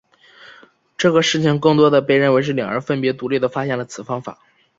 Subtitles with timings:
[0.97, 4.39] 这个事情更多地被认为是两人分别独立地发现了此方法。